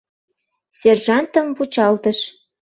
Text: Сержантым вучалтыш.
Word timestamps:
Сержантым 0.77 1.47
вучалтыш. 1.57 2.19